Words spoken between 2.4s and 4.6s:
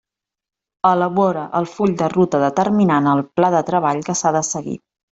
determinant el pla de treball que s'ha de